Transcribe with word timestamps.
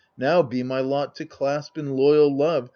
Now 0.17 0.41
be 0.41 0.63
my 0.63 0.79
lot 0.79 1.13
to 1.17 1.25
clasp, 1.27 1.77
in 1.77 1.89
loyzd 1.95 2.35
love. 2.35 2.69